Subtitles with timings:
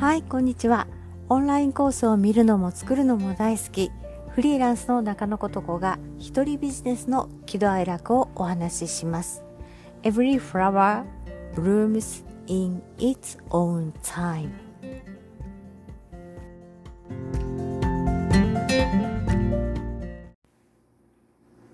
[0.00, 0.86] はいこんにちは。
[1.28, 3.90] オンラインコースを見るのも作るのも大好き。
[4.30, 9.44] フリーランスの中野ことこが一人ビジネスの喜怒哀楽をお話しします。
[10.02, 11.04] Every flower
[11.54, 14.48] blooms in its own time.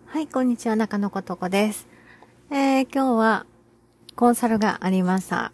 [0.06, 1.86] はいこんにちは中野ことこです。
[2.50, 3.46] えー、今日は
[4.16, 5.52] コンサルがありました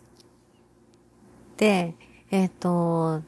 [1.58, 1.94] で
[2.32, 3.22] えっ、ー、と、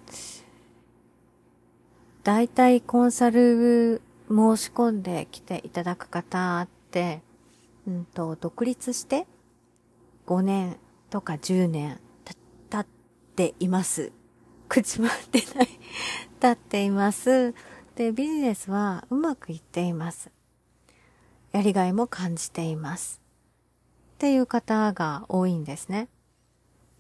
[2.23, 7.21] 大体コンサル申し込んできていただく方って、
[7.87, 9.27] うんと、独立して
[10.27, 10.79] 5年
[11.11, 12.01] とか10年
[12.71, 12.87] 経っ
[13.37, 14.11] ています。
[14.71, 15.69] 口回ってない
[16.41, 17.55] 経っています。
[17.97, 20.31] で、ビジネスはうまくいっています。
[21.53, 23.21] やりがいも感じています。
[24.15, 26.09] っていう方が多いんですね。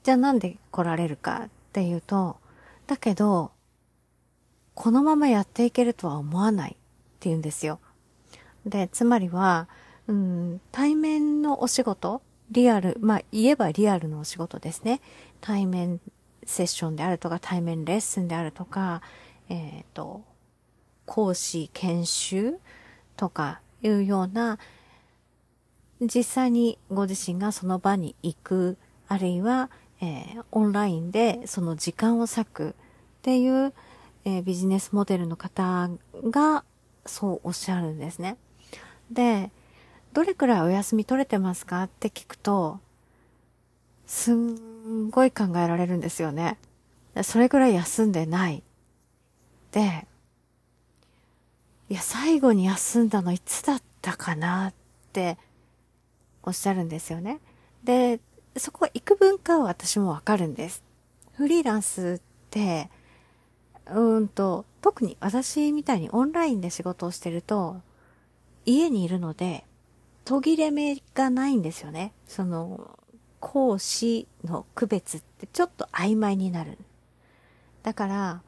[0.02, 2.36] じゃあなんで来られるかっていうと、
[2.86, 3.50] だけど、
[4.74, 6.74] このままやっていけるとは思わないっ
[7.18, 7.80] て言うんですよ。
[8.64, 9.68] で、つまりは、
[10.06, 12.22] うん、対面のお仕事、
[12.52, 15.00] リアル、まあ言えばリアルのお仕事ですね。
[15.40, 16.00] 対面
[16.44, 19.02] セッションであるとか、対面レッスンであるとか、
[19.48, 20.22] えっ、ー、と、
[21.06, 22.54] 講師研修
[23.16, 24.60] とかいうような、
[26.00, 28.78] 実際にご自身がその場に行く、
[29.08, 29.70] あるいは、
[30.04, 32.72] えー、オンラインでその時間を割くっ
[33.22, 33.72] ていう、
[34.26, 35.88] えー、ビジネスモデルの方
[36.30, 36.64] が
[37.06, 38.36] そうおっしゃるんですね。
[39.10, 39.50] で、
[40.12, 42.80] どれくらいお休み取れてますかって聞くと、
[44.06, 46.58] すんごい考えられるんですよね。
[47.22, 48.62] それくらい休んでない。
[49.72, 50.06] で、
[51.88, 54.74] いや、最後に休んだのいつだったかなっ
[55.12, 55.38] て
[56.42, 57.40] おっしゃるんですよね。
[57.84, 58.20] で、
[58.56, 60.82] そこは幾分かは私もわかるんです。
[61.36, 62.90] フリーランスって、
[63.90, 67.80] うんと、特に私みたいにオンラインで仕事をしてると、
[68.64, 69.64] 家にいるので、
[70.24, 72.12] 途切れ目がないんですよね。
[72.26, 72.98] その、
[73.40, 76.78] 講師の区別ってちょっと曖昧になる。
[77.82, 78.42] だから、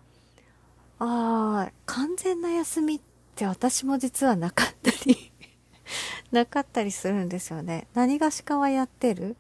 [0.99, 3.01] ああ、完全な休みっ
[3.35, 5.31] て私も実はなかったり
[6.33, 7.87] なかったりするんですよね。
[7.93, 9.37] 何がしかはやってる。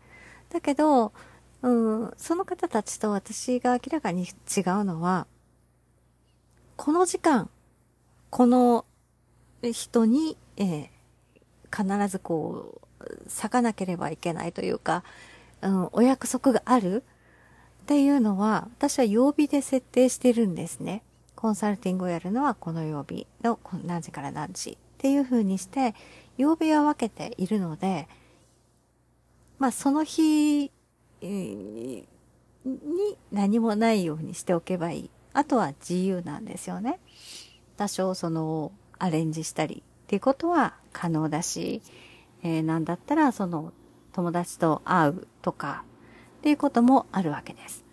[0.56, 1.12] だけど、
[1.60, 5.26] うん、その方たちと私が明らかに違うのは、
[6.76, 7.50] この時間、
[8.30, 8.86] この
[9.62, 15.04] 人に、えー、必ずこう、咲かなければいけないというか、
[15.60, 17.04] うん、お約束がある
[17.82, 21.02] っていうのは、私は曜日で設定してるんですね。
[21.34, 25.94] コンサルティングをやるのはこの曜日の何時から何時っていう風にして、
[26.38, 28.08] 曜日は分けているので、
[29.58, 30.70] まあその日、
[31.22, 32.06] に
[33.32, 35.10] 何もないようにしておけばいい。
[35.32, 36.98] あとは自由なんですよね。
[37.76, 41.82] 多少そのアレンジしたりっていうことは可能だし、
[42.42, 43.72] えー、なんだったらその
[44.12, 45.84] 友達と会うとか
[46.38, 47.84] っていうこともあるわけです。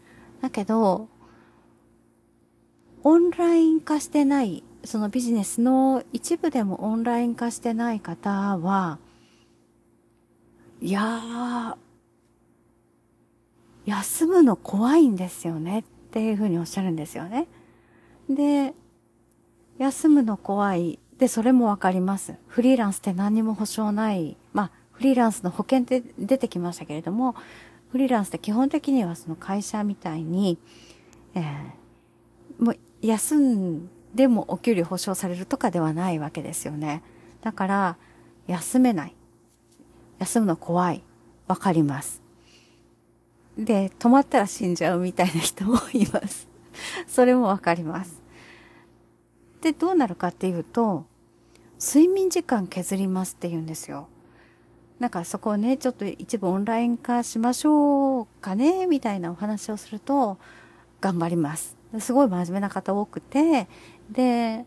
[0.41, 1.07] だけど、
[3.03, 8.99] オンライン化してない、そのビジネスの一部でもオンライン化してない方は、
[10.83, 11.75] いやー、
[13.85, 17.47] 休むの怖いんですよねっていうふうにおっしゃるんですよね。
[18.29, 18.73] で、
[19.77, 20.99] 休むの怖い。
[21.17, 22.35] で、それもわかります。
[22.47, 24.35] フリーランスって何にも保証ない。
[24.51, 27.37] まあ、フリーランスの保険って出てきましたけれども、
[27.93, 30.57] フリーランスって基本的にはその会社みたいに、
[31.33, 37.03] えー、もう休んでもお給料保証されるとかではないわけですよね。
[37.41, 37.97] だから、
[38.47, 39.15] 休めない。
[40.23, 41.03] 休むの怖い。
[41.47, 42.21] わかります。
[43.57, 46.47] で、止まったら死んじゃうみたいな人もいます。
[47.07, 48.21] それもわかります。
[49.61, 51.05] で、どうなるかっていうと、
[51.77, 54.07] 睡眠時間削りますって言うんですよ。
[54.97, 60.37] なんかそこをね、ちょっと一部オンライン化しましょうかね、みたいなお話をすると、
[61.01, 61.75] 頑張ります。
[61.99, 63.67] すごい真面目な方多くて、
[64.09, 64.65] で、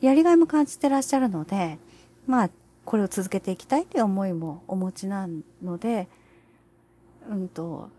[0.00, 1.78] やりがいも感じてらっしゃるので、
[2.24, 2.50] まあ、
[2.86, 5.28] これを続けていきたいという思いもお持ちな
[5.62, 6.08] ので、
[7.28, 7.90] うんと、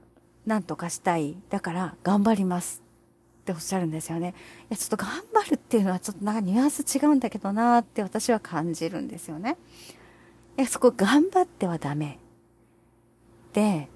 [0.46, 1.36] なんとかしたい。
[1.50, 2.82] だから頑張ります
[3.42, 4.34] っておっしゃるんですよね。
[4.62, 9.58] いや、ちょっと頑張るっていうのはちょっとなんかニュアンス違うんだけどなーって私は感じるんですよね。
[10.58, 12.18] いや、そこ頑張ってはダメ。
[13.52, 13.90] で、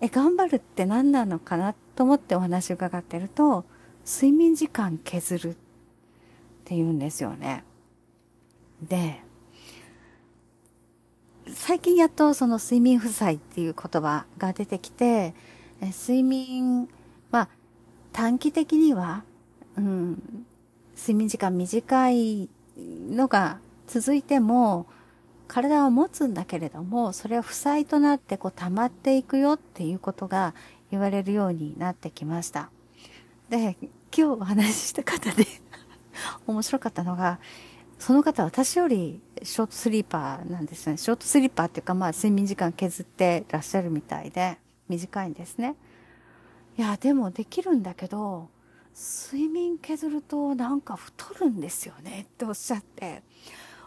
[0.00, 3.64] え、頑張るって何なのかなと思ってお話を伺ってると、
[4.04, 5.54] 睡眠時間削るっ
[6.64, 7.62] て言うんですよね。
[8.82, 9.22] で、
[11.48, 15.34] 最近やっとその睡眠負債っていう言葉が出てきて、
[15.80, 16.88] え睡眠、
[17.30, 17.48] まあ、
[18.12, 19.24] 短期的には、
[19.76, 20.46] うん、
[20.96, 24.86] 睡眠時間短いのが続いても、
[25.48, 30.54] 体は持つんだけれども、それは負債となってこう溜まっていくよっていうことが
[30.90, 32.70] 言われるようになってきました。
[33.50, 35.46] で、今日お話しした方で
[36.46, 37.38] 面白かったのが、
[37.98, 40.96] その方私よりショートスリーパーなんですね。
[40.96, 44.58] ショートスリーパーっていうかまあ睡眠時間削ってらっしゃるみたいで、
[44.88, 45.76] 短いんですね。
[46.78, 48.48] いや、でもできるんだけど、
[48.94, 53.22] 睡眠削るとなんか太るんですよねっておっしゃって、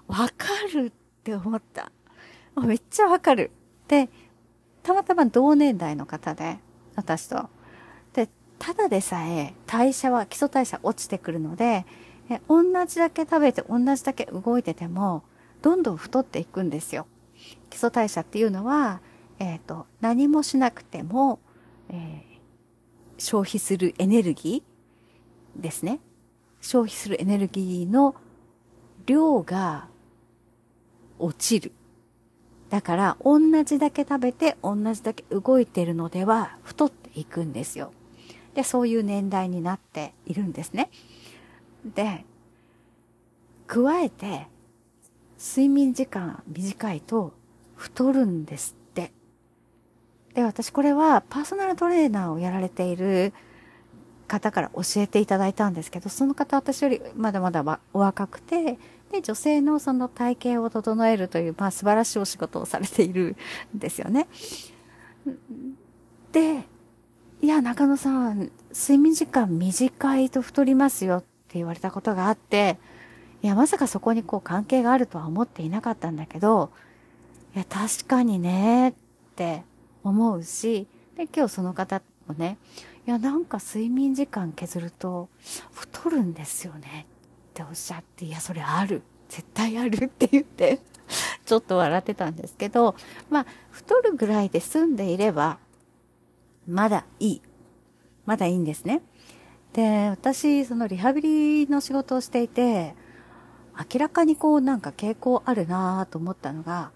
[0.08, 0.92] わかるっ
[1.24, 1.92] て思った。
[2.62, 3.52] めっちゃわかる。
[3.88, 4.10] で、
[4.84, 6.58] たまたま同年代の方で、
[6.96, 7.50] 私と。
[8.14, 11.86] で、ただでさえ代謝は、基礎代謝落ちてくるので、
[12.48, 15.24] 同じだけ食べて同じだけ動いてても、
[15.66, 17.08] どんどん太っていくんですよ。
[17.72, 19.02] 基礎代謝っていうのは、
[19.40, 21.40] えっ、ー、と、何もしなくても、
[21.90, 26.02] えー、消費するエネルギーですね。
[26.62, 28.14] 消費するエネルギーの
[29.08, 29.88] 量が
[31.18, 31.72] 落ちる。
[32.70, 37.92] だから、同じだけ食べて、同じだけ動いてるのでは、太っていくんですよ。
[38.54, 40.92] で、そういう年代になっているんですね。
[41.84, 42.24] で、
[43.66, 44.54] 加えて、
[45.38, 47.34] 睡眠時間短いと
[47.76, 49.12] 太るんですって。
[50.34, 53.34] で、私これはパーソナルトレーナーをやられている
[54.28, 58.78] 方から教えていただいたんですけど、その方私よりまだまだお若くて、
[59.12, 63.36] で、女性のその体型を整えるという、まあ素晴らしいお仕事をされている
[63.76, 64.28] んですよね。
[66.32, 66.64] で、
[67.42, 72.78] いや、中野さん、睡眠時間短いと太りますよって言われたことがあって、
[73.42, 76.72] いや、まさかそこにこう関係があるとは思っていなかったんだけど、
[77.56, 78.94] いや、確かにね、っ
[79.36, 79.64] て
[80.04, 82.58] 思うし、で、今日その方もね、
[83.08, 85.30] いや、なんか睡眠時間削ると
[85.72, 87.06] 太るんですよね
[87.52, 89.04] っておっしゃって、いや、それある。
[89.30, 90.80] 絶対あるって言って
[91.46, 92.96] ちょっと笑ってたんですけど、
[93.30, 95.58] まあ、太るぐらいで済んでいれば、
[96.68, 97.42] まだいい。
[98.26, 99.02] まだいいんですね。
[99.74, 102.96] で、私、そのリハビリの仕事をしていて、
[103.78, 106.92] 明らかにこうなんか傾向あるなぁと思ったのが、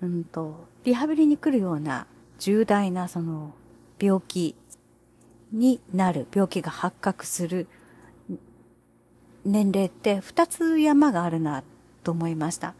[0.00, 2.06] うんと、リハビリに来るような
[2.38, 3.54] 重大なその
[3.98, 4.54] 病気
[5.52, 7.68] になる、病気が発覚する
[9.44, 11.62] 年齢って二つ山があるな
[12.02, 12.74] と思いました。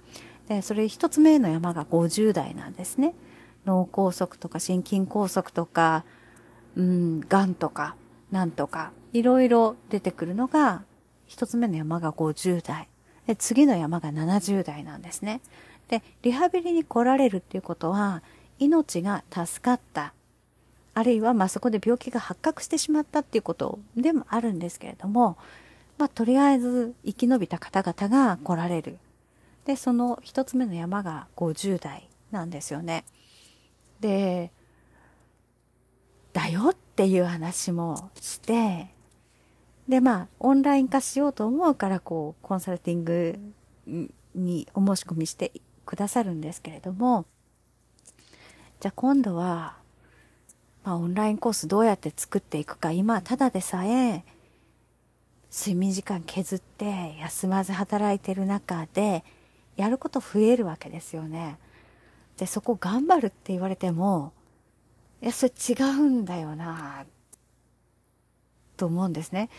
[0.48, 3.14] で、それ一つ目の山が50代なんですね。
[3.66, 6.04] 脳梗塞とか心筋梗塞とか、
[6.76, 7.96] うん、癌とか、
[8.30, 10.82] なんとか、いろいろ出てくるのが、
[11.26, 12.88] 一つ目の山が50代。
[13.26, 15.40] で、次の山が70代なんですね。
[15.88, 18.22] で、リハビリに来られるっていうことは、
[18.58, 20.12] 命が助かった。
[20.94, 25.38] あるいは、まあ、そこで病気が発覚してしまったっていうことでもあるんですけれども、
[25.98, 28.98] まあ、とりあえず生き延びた方々が来られる。
[29.64, 33.04] で、その一つ目の山が50代なんですよね。
[34.00, 34.50] で、
[36.32, 38.88] だよっていう話もして、
[39.88, 43.38] で、まあ、オンライン化しようと思うから、こう、コンサルティング
[44.34, 45.52] にお申し込みして
[45.84, 47.26] くださるんですけれども、
[48.80, 49.76] じゃあ今度は、
[50.84, 54.24] まあ、オンラインコースどうやって作っていくか、今、ただでさえ、
[55.52, 59.22] 睡眠時間削って休まず働いてる中で
[59.76, 61.58] やること増えるわけですよね。
[62.38, 64.32] で、そこ頑張るって言われても、
[65.20, 67.04] いや、それ違うんだよな
[68.76, 69.50] と思うんですね。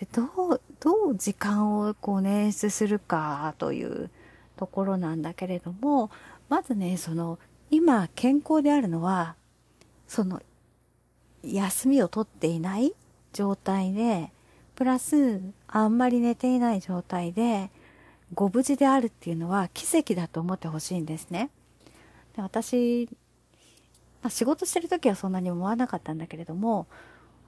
[0.00, 4.10] で、どう、どう時間をこう捻出するかという
[4.56, 6.10] ところなんだけれども、
[6.48, 7.38] まずね、その、
[7.70, 9.36] 今健康であるのは、
[10.08, 10.40] その、
[11.42, 12.94] 休みをとっていない
[13.34, 14.32] 状態で、
[14.74, 17.70] プラス、あんまり寝ていない状態で、
[18.32, 21.50] ご無事であるっていうのは奇跡だと思ってほしいんですね。
[22.34, 23.08] で私、
[24.22, 26.86] まあ、仕事してる時はそんなに思わなかったんだけれども、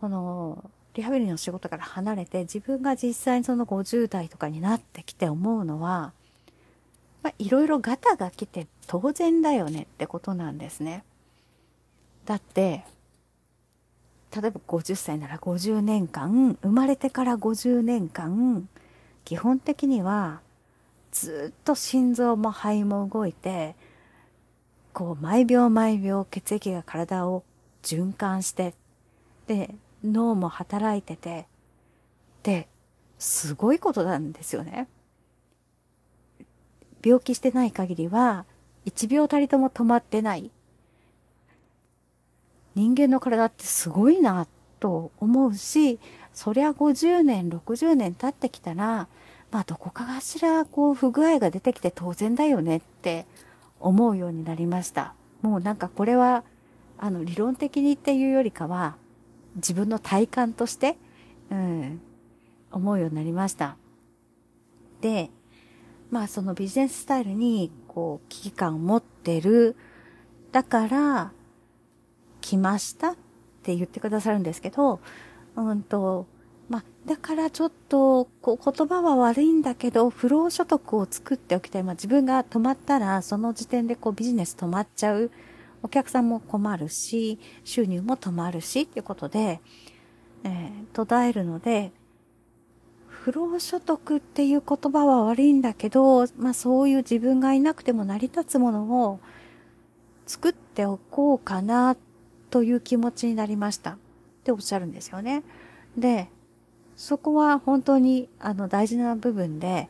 [0.01, 6.13] この、リハビリの仕事から離れて自分が実際にその50代とかになってきて思うのは、
[7.23, 11.05] まあ、いろいろガタが来て当然だよねってことなんですね。
[12.27, 12.85] だって、
[14.35, 18.69] 例えば50歳なら50年間、生まれてから50年間、
[19.25, 20.41] 基本的には
[21.11, 23.77] ずっと心臓も肺も動いて、
[24.93, 27.45] こう毎秒毎秒血液が体を
[27.83, 28.75] 循環して、
[29.47, 31.47] で、脳も働いてて、
[32.43, 32.69] で、
[33.19, 34.89] すごいことなんですよね。
[37.05, 38.45] 病気してない限りは、
[38.85, 40.51] 一秒たりとも止まってない
[42.75, 44.47] 人間の体ってすごいな
[44.81, 45.99] と思うし、
[46.33, 49.09] そりゃ50年、60年経ってきたら、
[49.51, 53.27] まあどこかがしらこう不具合が出てきて当然だよねって
[53.79, 55.15] 思うようになりました。
[55.43, 56.45] もうなんかこれは、
[56.99, 58.97] あの理論的にっていうよりかは、
[59.57, 60.97] 自分の体感として、
[61.51, 62.01] うん、
[62.71, 63.77] 思うようになりました。
[65.01, 65.31] で、
[66.11, 69.77] まあそのビジネススタイルにこう危機感を持ってる。
[70.53, 71.33] だから、
[72.43, 73.17] 来ましたっ
[73.63, 75.01] て言ってくださるんですけど、
[75.57, 76.27] うんと、
[76.69, 81.83] まあ、だからちょっと、こう、言葉は悪いんだけど、不労所得を作っておきたい。
[81.83, 85.31] まあ、自分が止まったら、その時点でこう、ビジネス止まっちゃう。
[85.83, 89.61] お客さんも困るし、収入も止まるし、っていうことで、
[90.45, 91.93] えー、途絶えるので、
[93.09, 99.21] 不労所得っていう言葉は悪いんだけど、まあそういう自分がいなくても成り立つものを
[100.27, 101.97] 作っておこうかな
[102.51, 103.97] という気持ちになりましたっ
[104.45, 105.45] ておっしゃるんですよね。
[105.97, 106.29] で、
[106.97, 109.89] そこは本当にあの大事な部分で、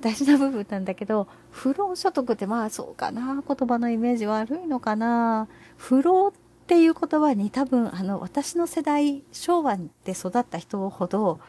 [0.00, 5.48] 大事な部分なんだけど、不労所得ってまあそうかな、言葉のイメージ悪いのかな。
[5.76, 6.32] 不労っ
[6.66, 11.40] ていう言葉に多分あの私の世代、昭和で育った人ほど、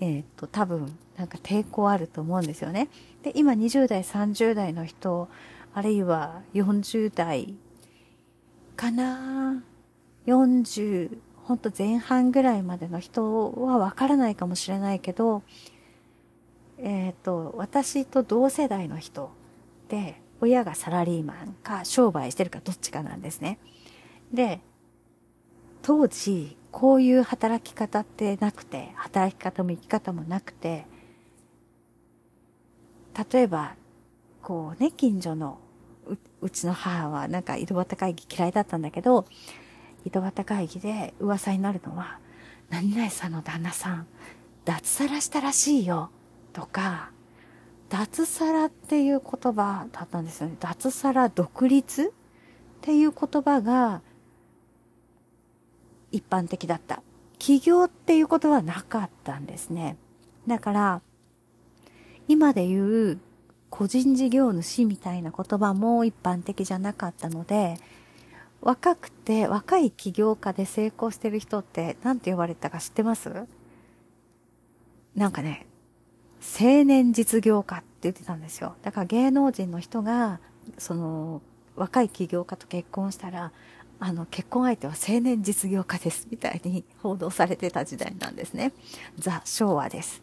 [0.00, 2.88] えっ、ー、と、多分、なんか抵抗あると思うんですよね。
[3.22, 5.28] で、今20代、30代の人、
[5.74, 7.54] あるいは40代
[8.76, 9.62] かな
[10.26, 15.42] 40、ほんと前半ぐらいまでの人はわからないかもしれないけど、
[16.78, 19.30] えっ、ー、と、私と同世代の人
[19.88, 23.58] で、親がサラリーマンか商売してるかどっちかなんですね。
[24.32, 24.60] で、
[25.82, 30.86] 当時、こういう働き方ってなくて、働き方も生き方もなくて、
[33.32, 33.74] 例えば、
[34.42, 35.58] こうね、近所の、
[36.40, 39.26] うちの母はなんか井戸端会議嫌いだったんだけど、
[40.04, 42.20] 井戸端会議で噂になるのは、
[42.70, 44.06] 何々さんの旦那さん、
[44.64, 46.10] 脱サラしたらしいよ、
[46.52, 47.10] とか、
[47.88, 50.56] 脱サラっていう言葉だったんですよね。
[50.60, 52.10] 脱サラ独立っ
[52.82, 54.02] ていう言葉が、
[56.10, 57.02] 一般的だった。
[57.38, 59.96] 起業っていうことはなかったんですね。
[60.46, 61.02] だから、
[62.26, 63.20] 今で言う
[63.70, 67.78] 個人事業主みたいな言葉も一般的じゃなかったので、
[68.60, 73.46] 若くて、若い起業家で成功してる人って何て呼ばれたか知ってます？
[75.14, 75.67] なんかね、
[76.40, 78.74] 青年実業家って言ってたんですよ。
[78.82, 80.40] だから芸能人の人が、
[80.78, 81.42] その、
[81.76, 83.52] 若い起業家と結婚したら、
[84.00, 88.72] あの、結婚相手は青年実業家です、みたいに報道されてた時代なんですね。
[89.18, 90.22] ザ・昭和です。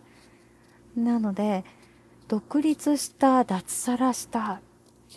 [0.95, 1.65] なので、
[2.27, 4.61] 独立した、脱サラした、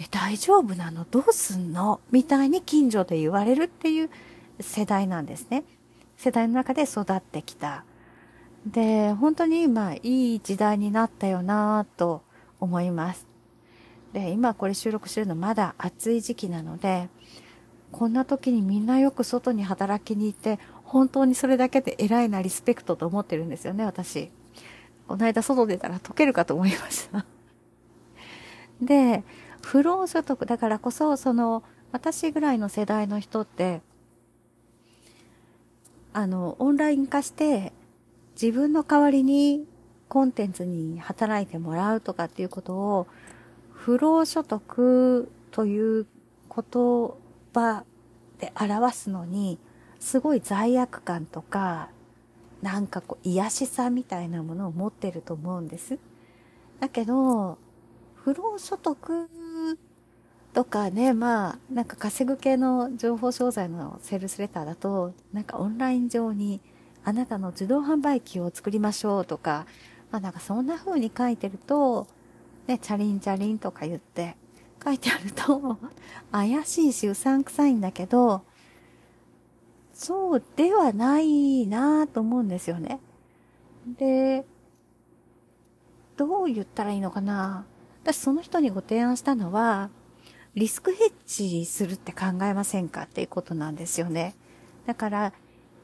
[0.00, 1.04] え、大丈夫なの？
[1.10, 2.00] どうすんの？
[2.10, 4.10] みたいに近所で言われるっていう
[4.60, 5.64] 世代なんですね。
[6.16, 7.84] 世代の中で育ってきた。
[8.70, 12.22] で、本当に今、いい時代になったよなぁと
[12.60, 13.26] 思います。
[14.12, 17.08] で、今これ収録してるのまだ暑い時期なので、
[17.92, 24.30] こんな時にみんなよく外に働きに行って、本当にそれだけで偉いなリスペクトと思ってるんですよね、私。
[25.06, 27.24] この間外出たら溶けるかと思いました
[28.82, 29.24] で、
[29.62, 33.80] 不労所得だからこそ、その、私ぐらいの世代の人って、
[36.12, 37.72] あの、オンライン化して、
[38.40, 39.66] 自分の代わりに
[40.08, 43.06] コンテンツに働いてもらうとかっていうことを、
[43.72, 46.06] 不労所得という
[46.48, 47.18] こと
[47.52, 47.84] 葉
[48.38, 49.58] で表すのに、
[49.98, 51.90] すごい罪悪感とか、
[52.62, 55.98] なんかこう、癒しさみたいなものを持ってると思うんです。
[56.78, 57.58] だけど、
[58.14, 59.28] 不労所得
[60.54, 66.60] とかね、まあ、なんか稼ぐ系の情報商材のセールスレターだと、なんかオンライン上に
[67.08, 69.64] あなたの自動販売機を作りましょうとか、
[70.10, 72.06] まあなんかそんな風に書いてると、
[72.66, 74.36] ね、チャリンチャリンとか言って、
[74.84, 75.78] 書いてあると、
[76.30, 78.42] 怪しいしうさんくさいんだけど、
[79.94, 83.00] そうではないなぁと思うんですよね。
[83.86, 84.44] で、
[86.18, 87.64] どう言ったらいいのかな
[88.02, 89.88] 私その人にご提案したのは、
[90.54, 94.34] リスクヘッジするって考えませんかっていうことなんですよね。
[94.84, 95.32] だから、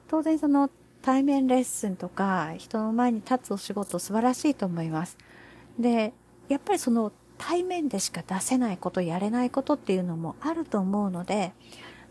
[0.06, 0.68] 当然その
[1.04, 5.18] 対面レッスンとか人の前に立つお仕事素晴らしいと思います。
[5.78, 6.14] で、
[6.48, 11.52] やっぱりその対面でしか出せないこと、やれないことっていうのもあると思うので、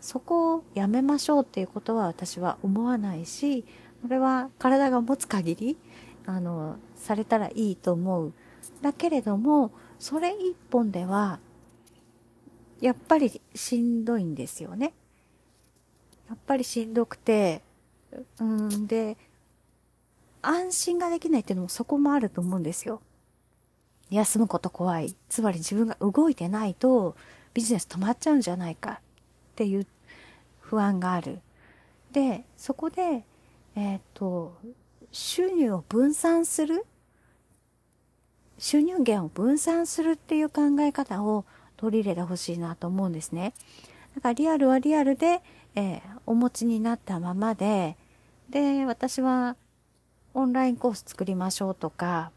[0.00, 3.64] そこをやめましょうっていうことは私は思わないし、
[4.02, 5.76] これは体が持つ限り、
[6.24, 8.32] あの、されたらいいと思う。
[8.80, 11.40] だけれども、それ一本では、
[12.80, 14.92] やっぱりしんどいんですよね。
[16.28, 17.63] やっぱりしんどくて、
[18.40, 19.16] うんで、
[20.42, 23.00] 安心ができないっていうのもそこもあると思うんですよ。
[24.10, 25.14] 休むこと怖い。
[25.28, 27.16] つまり自分が動いてないと
[27.54, 28.98] ビジネス止まっちゃうんじゃないかっ
[29.56, 29.86] ていう
[30.60, 31.40] 不安がある。
[32.12, 33.24] で、そこで、
[33.74, 34.54] えっ、と、
[35.10, 36.84] 収入を分散する？
[38.58, 41.44] 収入源を分散するっていう考え方を
[41.76, 43.52] 取り入れてほしいなと思うんですね。
[44.14, 45.42] だからリアルはリアルで、
[45.74, 47.96] えー、お持ちになったままで、
[48.50, 49.56] で、私は
[50.34, 52.30] オンラインコース作りましょうとか、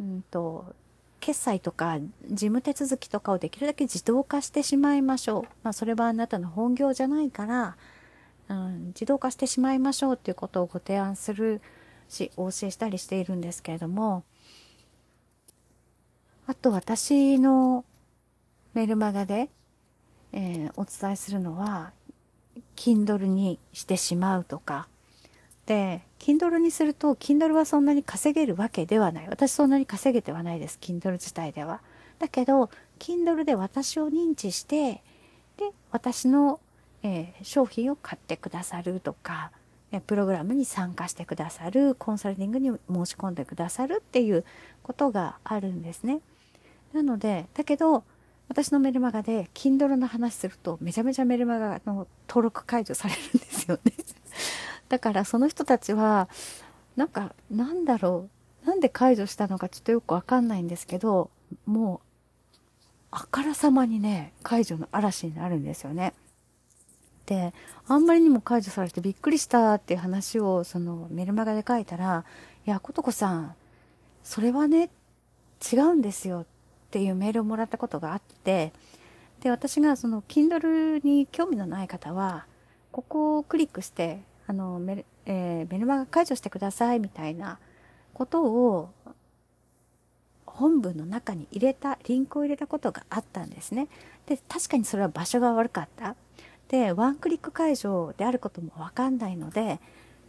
[0.00, 0.74] うんと、
[1.20, 5.42] 決済とか事務手続きとかをできるだけ自動化してしまいましょう。
[5.62, 7.76] まあそれはあなたの本業じゃないから、
[8.48, 11.60] うん、自動化してしまいましょうっていうことをご提案する
[12.08, 14.24] し、お教えしたりしているんですけれども、
[16.46, 17.84] あと私の
[18.74, 19.50] メルマガで、
[20.32, 21.92] えー、お伝えするのは、
[22.76, 24.88] Kindle にしてしまうとか、
[26.18, 29.28] Kindle にすると、Kindle はそんなに稼げるわけではない。
[29.28, 30.78] 私そんなに稼げてはないです。
[30.80, 31.80] Kindle 自体では。
[32.18, 35.02] だけど、Kindle で私を認知して、
[35.56, 36.60] で、私の、
[37.02, 39.52] えー、商品を買ってくださるとか、
[40.06, 44.44] プログラムに参加してくださる、コンサルティングに申し込んでくださるっていう
[44.82, 46.20] ことがあるんですね。
[46.92, 48.04] なので、だけど、
[48.48, 53.92] 私のメルマガで Kindle の話するとめちゃめちゃメルマガの登録解除されるんですよね
[54.88, 56.28] だからその人たちは、
[56.96, 58.28] なんか、なんだろ
[58.64, 58.66] う。
[58.66, 61.30] なんで解除したのかちょっとよくわかんないんですけど、
[61.64, 62.56] もう、
[63.10, 66.12] あからさまにね、解除の嵐になるんですよね。
[67.26, 67.54] で、
[67.86, 72.24] あんまりにも解除されてびっくりしたっていう話を、そのメルマガで書いたら、
[72.66, 73.54] いや、ことこさん、
[74.22, 74.90] それはね、
[75.72, 76.46] 違うんですよっ
[76.90, 78.72] ていうメールをもらったことがあって、
[79.40, 82.46] で、私がその Kindle に興味のない方は、
[82.92, 87.58] ここをクリックして、あの、メル、えー、メルマガ解除してくださいみたいな
[88.14, 88.90] ことを
[90.46, 93.88] 本文の中に入れた、リンクを入れたことがあったんですね。
[94.26, 96.16] で、確かにそれは場所が悪かった。
[96.68, 99.80] で、ワンクリック解除であることもわかんないので、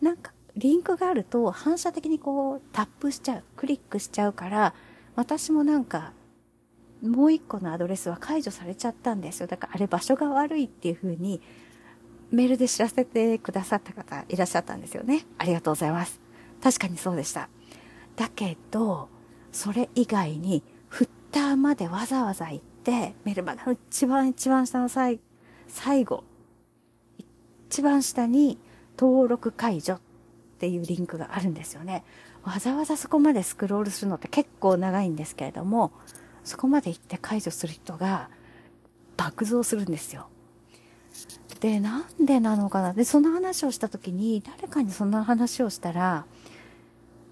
[0.02, 4.74] なんか、リンクがあると反射的にこうタップしちゃう、クリックしちゃうから、
[5.16, 6.12] 私もなんか、
[7.02, 9.48] もう一個のアドレスは解除されちゃったんですよ。
[9.48, 11.42] だからあれ場所が悪いっていう風に
[12.32, 15.26] メールで知らせてくださった方いらっしゃったんですよね。
[15.38, 16.20] ありがとうございます。
[16.62, 17.50] 確かにそうでした。
[18.16, 19.10] だけど、
[19.52, 25.20] それ以外に、フッターまでわざわざ行って、メルマガの一番一番下の最
[25.68, 26.24] 最後、
[27.70, 28.58] 一番下に
[28.98, 30.00] 登録解除っ
[30.60, 32.04] ていうリンクがあるんですよね。
[32.44, 35.92] わざわざそこまでスクロールするのって結構長いんですけれども、
[36.44, 38.30] そこまで行って解除する人が
[39.18, 40.28] 爆増するんですよ。
[41.60, 42.94] で、なんでなのかな？
[42.94, 46.26] で、その話をした時に、誰かにそんな話をしたら、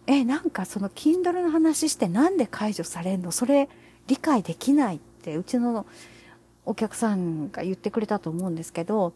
[0.06, 3.32] え、なんかその Kindle の話してなんで解除されんの？
[3.32, 3.70] それ
[4.08, 5.86] 理解できないって、うちの
[6.66, 9.14] お客さんが言ってくれたと思うんですけど、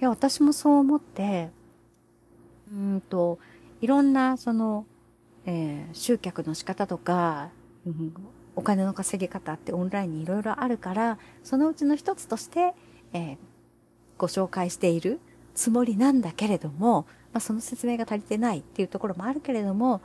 [0.00, 1.50] いや、私もそう思って、
[2.72, 3.38] うんと、
[3.80, 4.84] いろんな、その、
[5.46, 7.48] えー、集客の仕方とか、
[7.86, 8.14] うん、
[8.56, 12.74] お金の稼ぎ方ってオンラインにいろいろあるから、そのうちの一つとして、
[13.12, 13.36] えー、
[14.20, 15.18] ご紹介している
[15.54, 20.02] つもりなんだけれども、まあ、その説明が足りてないっていうところもあるけれども、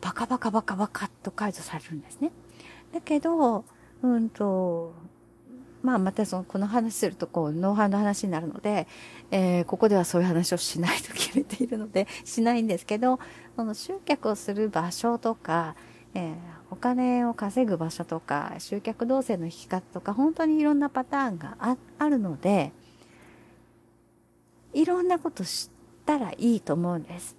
[0.00, 2.30] バカバカバカバカっと解除されるんですね。
[2.94, 3.64] だけど、
[4.02, 4.94] うんと、
[5.82, 8.86] まあまたその、この話するとこう、ノウハウの話になるので、
[9.32, 13.18] えー、ここではそういう話をしないと決めているので、しないんですけど、
[13.56, 15.74] その集客をする場所とか、
[16.14, 16.34] えー、
[16.72, 22.72] お金を稼ぐ場所とか、集客動線の引き方とか、本当にいろんなパターンがああるので、
[24.72, 27.36] いろんなこと知ったらいいと思うんです。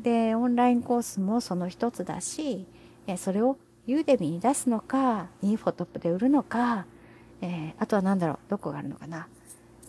[0.00, 2.66] で、オンラインコースもその一つだし、
[3.06, 6.86] えそれをユーデミに出すのか、インフォトップで売るのか、
[7.40, 9.28] えー、あとは何だろう、どこがあるのかな。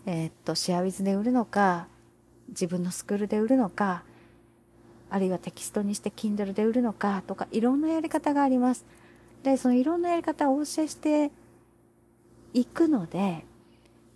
[0.06, 1.88] えー、っと、シェアウィズで売るのか、
[2.50, 4.04] 自分のスクールで売るのか、
[5.14, 8.84] あるいはテキストにして Kindle で売るのかとか、いろんなやり方があります。
[9.44, 11.30] で、そのいろんなやり方をお教えして
[12.52, 13.46] いくので、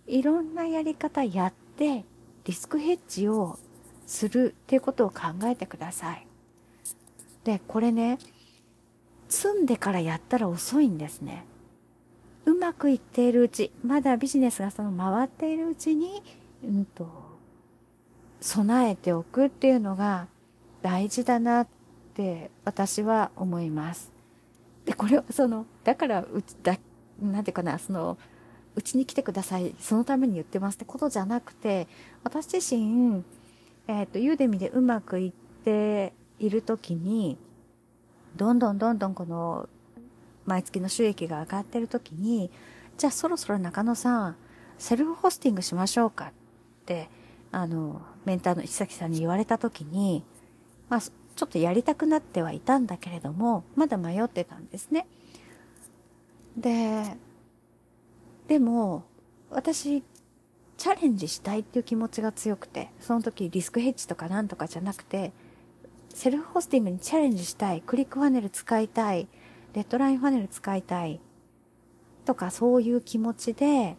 [0.08, 2.04] いろんなやり方やって、
[2.44, 3.60] リスクヘッジを
[4.08, 6.26] するっていうことを考えてください。
[7.44, 8.18] で、これね、
[9.28, 11.44] 積んでからやったら遅いんですね。
[12.44, 16.24] うまくいっているうち、まだビジネスがその回っているうちに、
[16.64, 17.08] うんと、
[18.40, 20.26] 備えておくっていうのが
[20.88, 21.68] 大事だなっ
[22.14, 24.10] て私は思います。
[24.86, 26.78] で、これはその、だからうちだ、
[27.20, 28.16] なんていうかな、その、
[28.74, 31.88] うちに来てください、そのために言ってますってことじゃなくて、
[32.24, 33.22] 私自身、
[33.86, 37.36] えっ、と、ユーデミでうまくいっているときに、
[38.36, 39.68] どんどんどんどんこの、
[40.46, 42.50] 毎月の収益が上がってるときに、
[42.96, 44.36] じゃあそろそろ中野さん、
[44.78, 46.32] セルフホスティングしましょうかっ
[46.86, 47.10] て、
[47.52, 50.24] あの、メンターの石崎さんに言われたときに、
[50.88, 55.06] まあ、ちょっとやりたくなってはいたんだけれども、まだ迷ってたんですね。
[56.56, 57.16] で、
[58.48, 59.04] でも、
[59.50, 60.02] 私、
[60.76, 65.32] チャレンジしたいっていう気持ちが強くて、その時リスクヘッジとかなんとかじゃなくて、
[66.08, 69.28] セルフホスティングにチャレンジしたい、クリックファネル使いたい、
[69.74, 71.20] レッドラインファネル使いたい、
[72.24, 73.96] とかそういう気持ちで、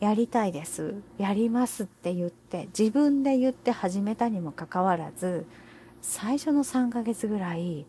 [0.00, 0.94] やりたいです。
[1.16, 5.46] やりますって言って、自分で言って始めたにもかかわらず、
[6.02, 7.86] 最初の3ヶ月ぐらい、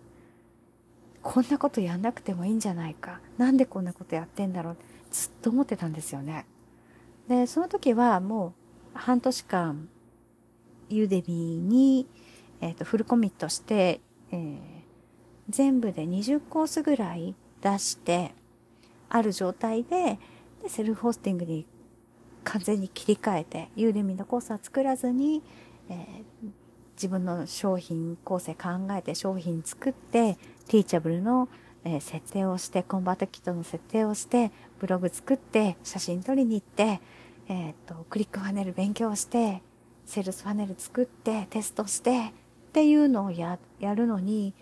[1.23, 3.19] こんなことやんなくてもいいんじゃないか。
[3.39, 4.77] なんでこんなことやってんだろう。
[5.11, 6.45] ずっと思ってたんですよね。
[7.27, 8.53] で、その時はも
[8.95, 9.89] う半年間、
[10.89, 12.07] ユーデミーに、
[12.61, 13.99] えっ、ー、と、フルコミットして、
[14.31, 14.59] えー、
[15.49, 18.35] 全部で20コースぐらい出して、
[19.09, 20.19] ある状態で、
[20.61, 21.65] でセルフホスティングに
[22.43, 25.41] 完全に切り替えて、ユーデミーのコースは作らずに、
[25.89, 26.62] えー、
[27.03, 30.37] 自分の商品構成考えて商品作って、
[30.69, 31.49] ティーチャブルの、
[31.83, 37.01] え、設定をして、コンバートキットの設定をして、ブログ作って、写真撮りに行って、
[37.49, 39.61] えっ、と、クリックファネル勉強して、
[40.05, 44.53] セールスファネル作って、テストして、っていうのをや、やるのに、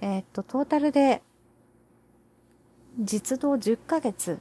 [0.00, 1.20] えっ、と、トータルで、
[2.98, 4.38] 実動10ヶ月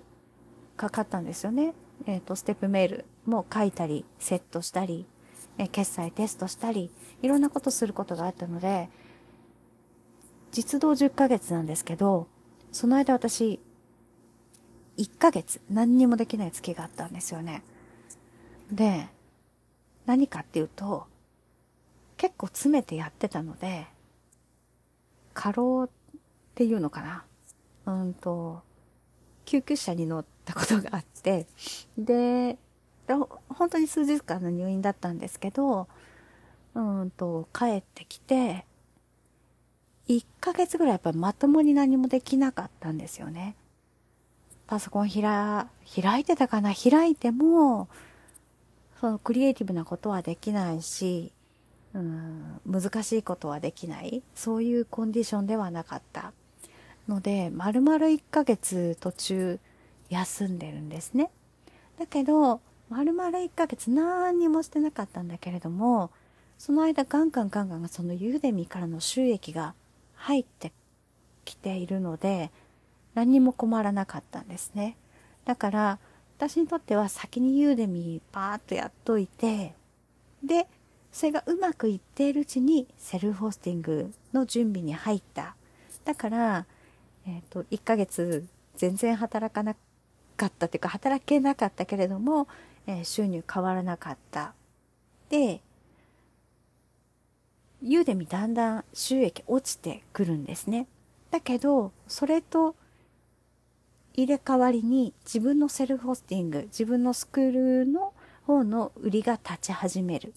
[0.77, 1.73] かかったんですよね。
[2.05, 5.05] えっ、と、ステップメールも書いたり、セットしたり、
[5.61, 6.89] え決済テストしたり、
[7.21, 8.89] いろんなことすることがあったので、
[10.51, 12.27] 実動10ヶ月なんですけど、
[12.71, 13.59] その間私、
[14.97, 17.63] 1ヶ月何にもできない月があったんですよね。
[18.71, 19.07] で、
[20.07, 21.05] 何かっていうと、
[22.17, 23.85] 結構詰めてやってたので、
[25.35, 25.89] 過労っ
[26.55, 27.23] ていうのかな。
[27.85, 28.63] うんと、
[29.45, 31.45] 救急車に乗ったことがあって、
[31.97, 32.57] で、
[33.07, 33.13] で
[33.49, 35.87] 本当に数日間の入院だったんですけど、
[36.73, 38.65] うんと、帰ってきて、
[40.07, 43.55] 1ヶ月ぐらいやっぱまともに何もできなかったんですよね。
[44.67, 45.21] パソコン開、
[46.01, 46.73] 開いてたかな？
[46.73, 47.89] 開いても、
[48.99, 51.33] そのクリエイティブなことはできないし、
[51.93, 54.23] うん、難しいことはできない。
[54.33, 56.31] そういうコンディションではなかった。
[57.07, 59.59] ので、丸々1ヶ月途中
[60.09, 61.31] 休んでるんですね。
[61.99, 62.61] だけど、
[62.91, 66.11] 丸々1ヶ月何にもしてなかったんだけれども、
[66.57, 69.73] その間ガンガンガンガンそのユーデミからの収益が
[70.13, 70.73] 入って
[71.45, 72.51] きているので、
[73.13, 74.97] 何にも困らなかったんですね。
[75.45, 75.99] だから、
[76.37, 79.73] 私にとっては先にユーデミーパーッとやっといて、
[80.43, 80.67] で、
[81.13, 85.55] それがうまくいっているうちにセルフホスティングの準備に入った。
[86.03, 86.65] だから、
[87.25, 89.75] えっ、ー、と、1ヶ月全然働かな
[90.35, 92.49] かったっていうか、働けなかったけれども、
[92.99, 94.53] え、収入変わらなかった。
[95.29, 95.61] で、
[97.81, 100.87] ユーデミだんだん収益落ちてくるんですね。
[101.31, 102.75] だけど、それと
[104.13, 108.13] 入れ替わりに自分のセルフホスティング、自分のスクールの
[108.45, 110.33] 方の売りが立ち始める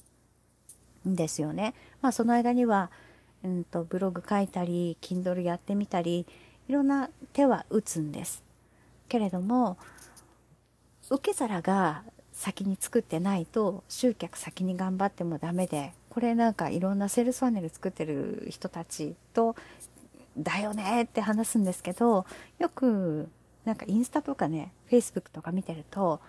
[1.08, 1.74] んですよね。
[2.00, 2.90] まあその間には、
[3.42, 6.26] うんと、ブログ書いたり、Kindle やってみたり、
[6.68, 8.42] いろんな手は打つんです。
[9.08, 9.76] けれども、
[11.10, 19.56] 受け皿が先に作ってないと集客先に頑張ってもダメで、これなんかいろんなセールスファネル作ってる人たちと、
[20.36, 22.26] だよねって話すんですけど、
[22.58, 23.28] よく
[23.64, 26.20] なんかインスタとかね、フェイスブックとか見てると、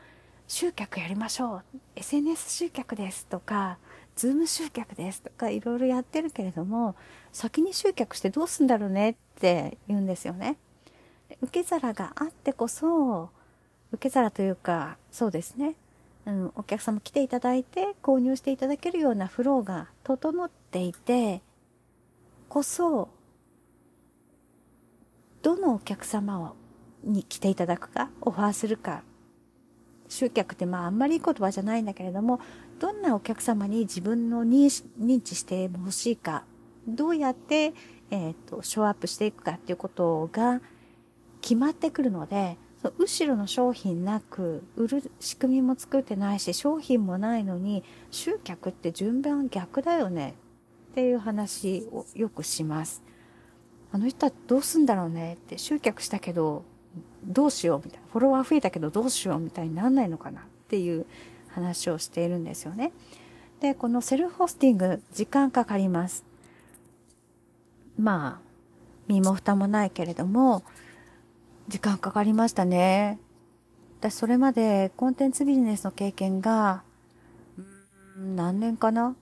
[0.47, 1.63] 集客やりましょう
[1.95, 3.79] !SNS 集客ですとか、
[4.15, 6.95] ズーム集客ですとかいろいろやってるけれども、
[7.33, 10.57] 先に集客してどうすんだろうねって言うんですよね。
[11.41, 13.31] 受け皿があってこそ、
[13.91, 15.75] 受け皿というか、そうですね。
[16.25, 21.41] うん、お客様来ていただいて購入していただけるようなフローが整っていて、
[22.49, 23.09] こそ、
[25.41, 26.55] どのお客様を
[27.03, 29.03] に来ていただくか、オファーするか。
[30.07, 32.39] 集客ってまああんまりいい言葉じゃないんだけれども、
[32.79, 36.43] どんなお客様に自分の認知してほしいか、
[36.88, 37.73] どうやって、
[38.11, 40.61] えっ、ー、と、ショーアップしていくかっていうことが
[41.41, 42.57] 決まってくるので、
[42.97, 50.35] 後ろの商品なく、売る仕組みも作ってないし、商品もないのに、集客って順番逆だよね
[50.91, 53.03] っていう話をよくします。
[53.91, 56.63] あの人はどうすんだろうねって集客したけど、
[57.25, 61.05] どうしようみたいな、フォロワー増えたけどどうしようみたいになんないのかなっていう
[61.49, 62.91] 話をしているんですよね。
[63.61, 66.25] で、このセルフホスティング、時間かかります。
[67.97, 68.45] まあ、
[69.07, 70.63] 身も蓋もないけれども、
[71.67, 73.19] 時間かかりましたね。
[73.99, 76.84] 私、それまでコンテンツビジネスの経験が、
[78.19, 79.15] ん何年かな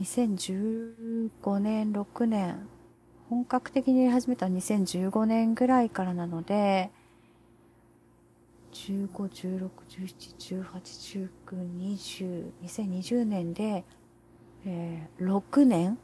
[0.00, 2.68] ?2015 年、6年。
[3.30, 6.90] 本格的にやり始めた2015年ぐらいからなので、
[8.72, 11.56] 15、16、17、18、19、
[11.96, 13.84] 20、2020年で、
[14.66, 15.98] えー、6年？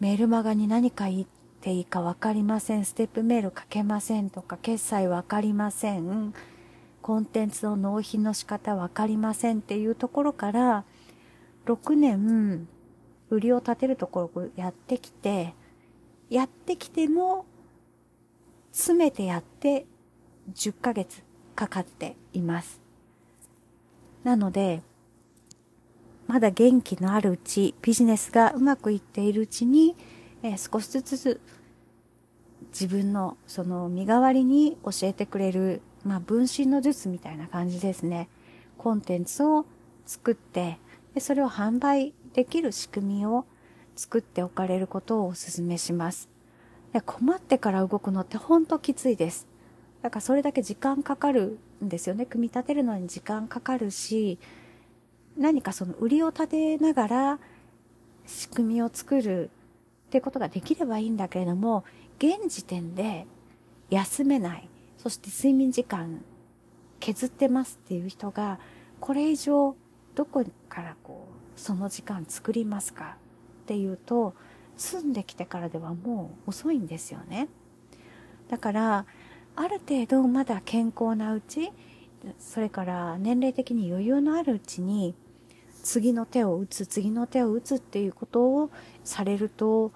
[0.00, 1.26] メールマガに何か言っ
[1.60, 2.84] ていいかわかりません。
[2.84, 6.32] ステップメール書けませんとか、決済わかりません。
[7.02, 10.84] コンテンツの納品の仕方わかりませんっていうところから、
[11.66, 12.68] 6年、
[13.30, 15.54] 売りを立てるところをやってきて、
[16.30, 17.46] やってきても、
[18.72, 19.86] 詰めてやって
[20.52, 21.22] 10ヶ月
[21.54, 22.80] かかっています。
[24.24, 24.82] なので、
[26.26, 29.96] まだ元気のあるうち、ビジネスがうまくいっているうちに、
[30.42, 31.40] えー、少しずつ
[32.72, 38.28] 自分のその身代わりに教えてくれる、まあ、分身の術みたいな感じですね。
[38.76, 39.66] コンテンツを
[40.06, 40.78] 作って、
[41.14, 43.44] でそれを販売できる仕組みを
[43.96, 46.28] 作っておかれることをお勧めします。
[46.92, 49.46] で困ってから動くのってほんときついです。
[50.02, 52.26] だからそれだけ時間かかるんですよね。
[52.26, 54.38] 組み立てるのに時間かかるし、
[55.36, 57.38] 何かその売りを立てながら
[58.26, 59.50] 仕組みを作る
[60.08, 61.84] ってことができればいいんだけれども、
[62.18, 63.26] 現時点で
[63.90, 66.22] 休めない、そして睡眠時間
[66.98, 68.58] 削ってますっていう人が、
[69.00, 69.76] これ以上
[70.14, 73.16] どこからこう、その時間作りますか？
[73.62, 74.34] っていうと、
[74.76, 77.48] 住んできてからではもう遅いんですよね。
[78.48, 79.06] だから、
[79.56, 81.70] ある程度まだ健康なうち、
[82.38, 85.14] それから年齢的に余裕のあるうちに、
[85.88, 88.70] 次の手を打つ、次の手を打つっていうことを
[89.04, 89.90] されると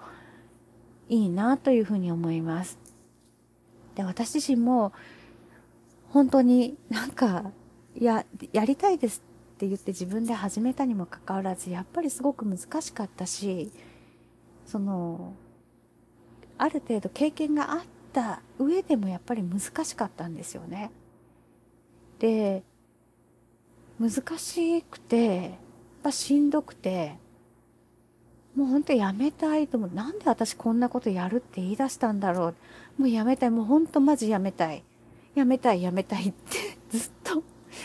[1.07, 2.79] いいなというふうに思います。
[3.93, 4.91] で、私自身も
[6.09, 7.51] 本当になんか、
[7.95, 9.21] や、やりたいです
[9.53, 13.71] って言って自分で始めたにもかかわらず、やっぱりすごく難しかったし、
[14.65, 15.35] その、
[16.57, 17.79] ある程度経験があっ
[18.11, 20.89] た上でもやっぱり難しかったんですよね。
[22.17, 22.63] で、
[23.99, 25.61] 難しくて、
[26.03, 27.15] ぱしんどくて、
[28.55, 29.89] もうほんとやめたいと思う。
[29.93, 33.01] なんで私こんなことやるって言い出したんだろう。
[33.01, 33.49] もうやめたい。
[33.49, 34.83] もうほんとマジやめたい。
[35.33, 37.43] やめたい、やめたいって ずっと、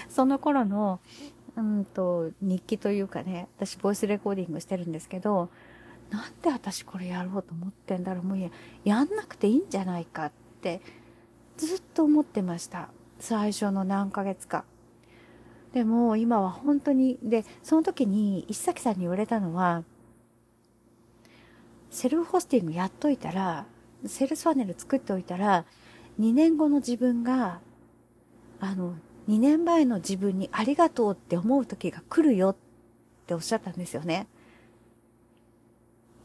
[0.08, 1.00] その頃の、
[1.56, 5.48] うんと、日記というかね、私ボイスレコーディングしてるんですけど、
[6.10, 8.24] なんで私これやろうと思ってんだろう。
[8.24, 8.50] もうや、
[8.84, 10.82] やんなくていいんじゃないかって、
[11.56, 12.90] ずっと思ってました。
[13.18, 14.64] 最初の何ヶ月か。
[15.72, 19.84] でも今は本当に、で、その時に石崎さんに言われたのは、
[21.90, 23.66] セルフホスティングやっといたら、
[24.06, 25.64] セルスファネル作っておいたら、
[26.18, 27.60] 2年後の自分が、
[28.60, 28.94] あの、
[29.28, 32.56] 2年前の自分にありがとうって思う時が来るよっ
[33.26, 34.26] ておっしゃったんですよね。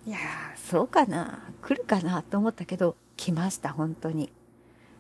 [0.06, 4.26] いやー、そうかな来るかなと思ったけど、来ました、本当に。
[4.26, 4.30] い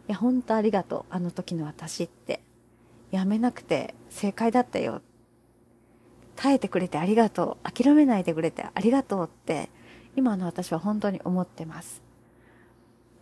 [0.08, 2.42] や、本当ありがとう、あの時の私って。
[3.14, 5.04] やめなくて正解だったよ。
[6.36, 7.72] 耐えてくれてありがとう。
[7.72, 9.70] 諦めないでくれてありがとうって、
[10.16, 12.02] 今の私は本当に思ってます。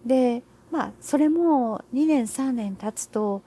[0.06, 3.42] で、まあ、それも2年3年経つと、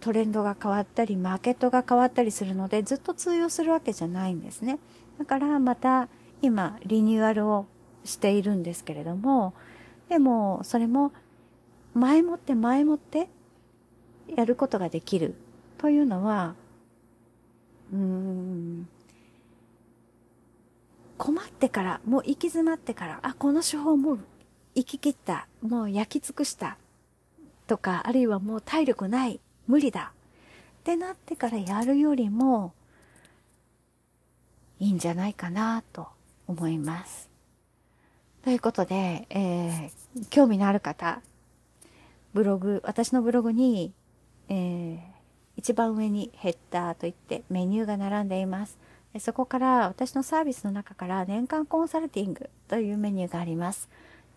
[0.00, 4.78] トレンドが変わったり、マーケットが変わったりするので、ずっと通用するわけじゃないんですね。
[5.18, 6.08] だからまた
[6.42, 7.64] 今、リニューアルを
[8.04, 9.54] しているんですけれども、
[10.10, 11.10] でも、それも、
[11.94, 13.30] 前もって前もって
[14.36, 15.34] やることができる
[15.78, 16.54] というのは、
[17.92, 18.88] うん、
[21.16, 24.18] 困ってから、もう行き詰まってから、あ、この手法もう
[24.74, 26.78] 行き切った、もう焼き尽くした
[27.66, 30.12] とか、あるいはもう体力ない、無理だ
[30.80, 32.72] ってなってからやるよりも
[34.80, 36.08] いいんじゃないかなと
[36.46, 37.28] 思います。
[38.42, 41.20] ということで、えー、興味のある方、
[42.32, 43.92] ブログ、私のブログに
[44.48, 44.98] えー、
[45.56, 48.78] 一番上にヘッダーといってメニューが並んでいます。
[49.20, 53.88] そこから私のサービスの中から年間コンサルティングというメニューがあります。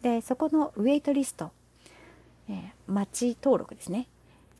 [0.01, 1.51] で、そこのウェイトリスト、
[2.49, 4.07] えー、待ち登録ですね。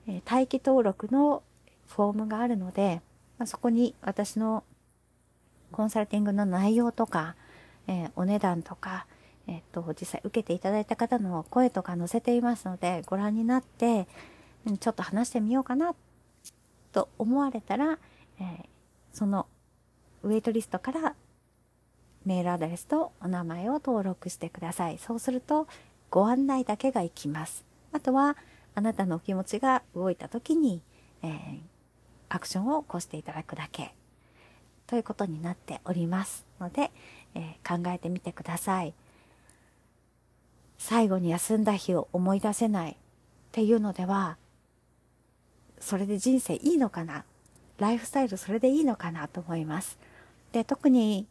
[0.07, 1.43] えー、待機登録の
[1.87, 3.01] フォームがあるので、
[3.37, 4.63] まあ、そこに私の
[5.71, 7.35] コンサルティングの内容とか、
[7.87, 9.07] えー、お値段とか、
[9.47, 14.07] えっと、実際受けていただいた方の声とか載せていますので、ご覧になって、
[14.79, 15.95] ちょっと話してみようかな
[16.91, 17.97] と思われたら、
[18.39, 18.65] えー、
[19.13, 19.47] その
[20.23, 21.15] ウェイトリストから
[22.25, 24.97] メールアドレスとお名前を登録してください。
[24.99, 25.67] そうすると
[26.09, 27.65] ご案内だけが行きます。
[27.91, 28.37] あとは
[28.75, 30.81] あなたのお気持ちが動いた時に、
[31.23, 31.59] えー、
[32.29, 33.95] アクションを起こしていただくだけ
[34.87, 36.91] ということになっておりますので、
[37.33, 38.93] えー、考えてみてください。
[40.77, 42.95] 最後に休んだ日を思い出せないっ
[43.51, 44.37] ていうのでは、
[45.81, 47.25] それで人生いいのかな？
[47.77, 49.97] ライフスタイルそれでいいのかなと思います。
[50.53, 51.27] で、特に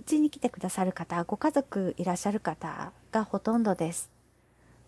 [0.00, 4.10] うちに来てくださる方、ご家族いらっしゃる方がほとんどです。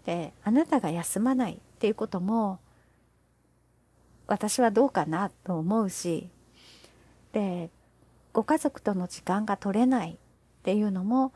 [0.06, 2.58] で、あなたが休まないっていうことも、
[4.26, 6.30] 私はどうかなと思うし、
[7.32, 7.68] で、
[8.32, 10.16] ご家族との時間が取れないっ
[10.62, 11.32] ていうのも、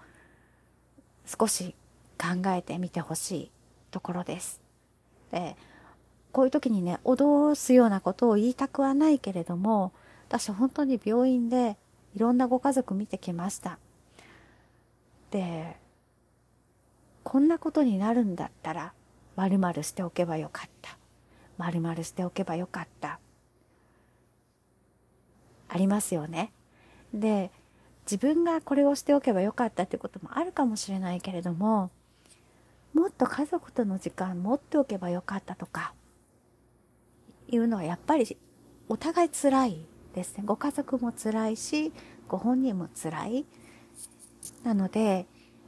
[1.26, 1.74] 少し
[2.16, 3.50] 考えてみてほしい
[3.90, 4.60] ところです。
[5.30, 5.56] で、
[6.38, 9.90] こういう時にね、脅すようなことを言いたくはないけれども、
[10.28, 11.76] 私本当に病院で
[12.14, 13.80] いろんなご家族見てきました。
[15.32, 15.76] で、
[17.24, 18.92] こんなことになるんだったら、
[19.34, 20.96] まるまるしておけばよかった。
[21.56, 23.18] まるまるしておけばよかった。
[25.68, 26.52] ありますよね。
[27.12, 27.50] で、
[28.08, 31.90] 自分がこれをしておけばよかったってこともあるかもしれないけれども、
[32.94, 35.94] もっと家族との時間持っておけばよかったとか、
[37.50, 38.36] いうのはやっぱり
[38.88, 39.84] お互い辛い
[40.14, 40.44] ですね。
[40.46, 41.92] ご家族も辛いし、
[42.28, 43.46] ご本人も辛い。
[44.64, 45.26] なので、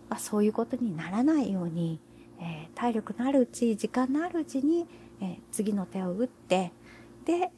[0.09, 2.01] まあ、そういうことにならないように、
[2.41, 4.87] えー、体力のあるうち、時間のあるうちに、
[5.21, 6.73] えー、次の手を打って、
[7.25, 7.53] で、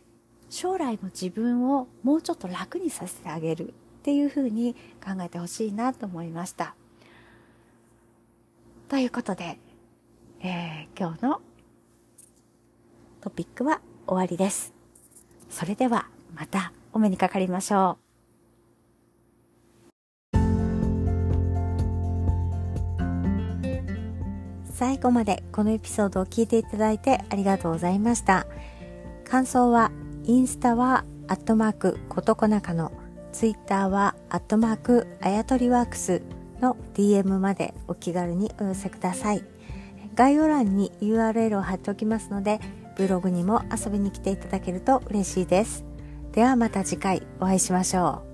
[0.50, 6.74] 将来の自分をもうちょっと楽にさせてあげるっていうふうに考えてほしいなと思いました。
[8.88, 9.58] ということで、
[10.40, 11.40] えー、今日の
[13.22, 14.72] トピックは終わりです。
[15.50, 18.02] それではまたお目にかかりましょう。
[24.82, 28.46] 最後までこのエピソードを聞いていただいてありがとうございました。
[29.24, 29.92] 感想は、
[30.24, 32.90] インスタは、アットマーク、ことこなかの、
[33.32, 36.22] ツイッターは、アットマーク、あやとりワークス
[36.60, 39.44] の DM までお気軽にお寄せください。
[40.14, 42.60] 概要欄に URL を貼っておきますので、
[42.96, 45.84] ブログにも遊びに来ていただけると嬉しいです。
[46.32, 48.31] ではまた次回お会いしましょう。